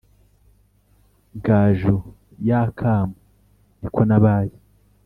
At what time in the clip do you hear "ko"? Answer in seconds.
3.93-4.01